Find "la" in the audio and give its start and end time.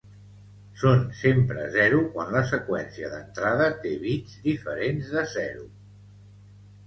2.35-2.41